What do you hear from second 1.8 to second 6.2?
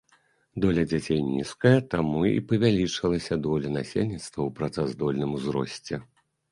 таму і павялічылася доля насельніцтва ў працаздольным узросце.